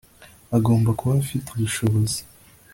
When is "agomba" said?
0.57-0.89